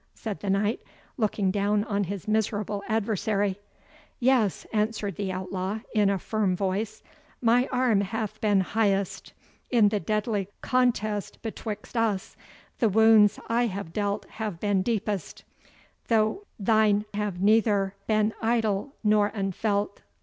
said 0.15 0.39
the 0.39 0.49
Knight, 0.49 0.81
looking 1.15 1.51
down 1.51 1.83
on 1.83 2.05
his 2.05 2.27
miserable 2.27 2.81
adversary. 2.87 3.59
"Yes," 4.19 4.65
answered 4.73 5.15
the 5.15 5.31
outlaw, 5.31 5.81
in 5.93 6.09
a 6.09 6.17
firm 6.17 6.55
voice, 6.55 7.03
"my 7.39 7.67
arm 7.71 8.01
hath 8.01 8.41
been 8.41 8.61
highest. 8.61 9.33
In 9.69 9.89
the 9.89 9.99
deadly 9.99 10.47
contest 10.61 11.39
betwixt 11.43 11.95
us, 11.95 12.35
the 12.79 12.89
wounds 12.89 13.39
I 13.47 13.67
have 13.67 13.93
dealt 13.93 14.25
have 14.41 14.59
been 14.59 14.81
deepest, 14.81 15.43
though 16.07 16.47
thine 16.59 17.05
have 17.13 17.39
neither 17.39 17.93
been 18.07 18.33
idle 18.41 18.95
nor 19.03 19.27
unfelt. 19.35 20.01